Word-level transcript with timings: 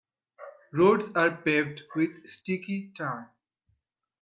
Roads 0.71 1.11
are 1.13 1.29
paved 1.43 1.83
with 1.95 2.27
sticky 2.27 2.91
tar. 2.97 3.31